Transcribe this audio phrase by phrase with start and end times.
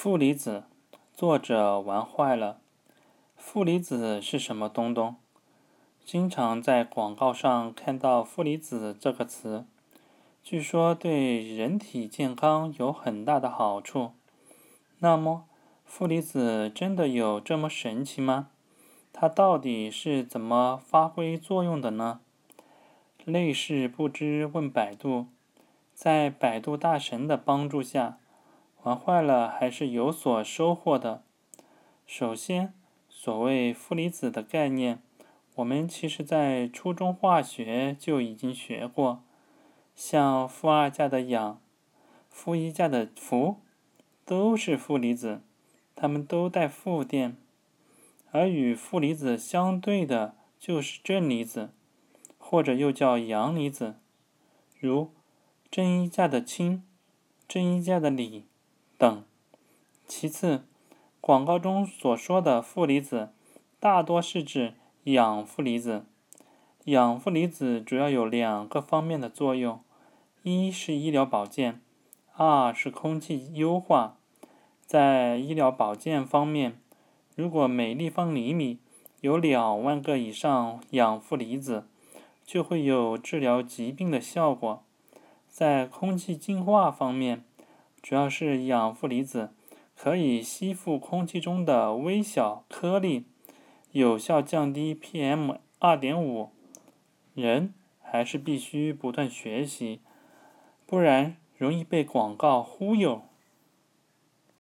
[0.00, 0.62] 负离子，
[1.12, 2.60] 作者玩坏了。
[3.36, 5.16] 负离子是什么东东？
[6.04, 9.66] 经常在广告上看到“负离子”这个词，
[10.40, 14.12] 据说对人体健康有很大的好处。
[15.00, 15.46] 那么，
[15.84, 18.50] 负离子真的有这么神奇吗？
[19.12, 22.20] 它到底是怎么发挥作用的呢？
[23.24, 25.26] 类似不知问百度，
[25.92, 28.18] 在百度大神的帮助下。
[28.84, 31.22] 玩坏了还是有所收获的。
[32.06, 32.72] 首先，
[33.08, 35.02] 所谓负离子的概念，
[35.56, 39.22] 我们其实在初中化学就已经学过。
[39.94, 41.60] 像负二价的氧、
[42.30, 43.56] 负一价的氟，
[44.24, 45.42] 都是负离子，
[45.96, 47.36] 它们都带负电。
[48.30, 51.72] 而与负离子相对的就是正离子，
[52.38, 53.96] 或者又叫阳离子，
[54.78, 55.10] 如
[55.70, 56.84] 正一价的氢、
[57.48, 58.44] 正一价的锂。
[58.98, 59.24] 等。
[60.06, 60.64] 其次，
[61.20, 63.30] 广告中所说的负离子，
[63.78, 64.74] 大多是指
[65.04, 66.04] 氧负离子。
[66.84, 69.80] 氧负离子主要有两个方面的作用：
[70.42, 71.80] 一是医疗保健，
[72.34, 74.16] 二是空气优化。
[74.84, 76.80] 在医疗保健方面，
[77.36, 78.78] 如果每立方厘米
[79.20, 81.86] 有两万个以上氧负离子，
[82.46, 84.82] 就会有治疗疾病的效果。
[85.46, 87.44] 在空气净化方面，
[88.02, 89.52] 主要是氧负离子
[89.96, 93.26] 可以吸附空气中的微小颗粒，
[93.92, 96.50] 有效降低 PM 二点五。
[97.34, 100.00] 人还是必须不断学习，
[100.86, 103.22] 不然容易被广告忽悠。